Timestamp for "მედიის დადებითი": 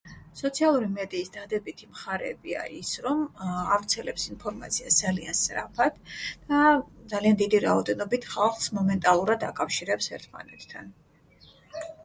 0.93-1.87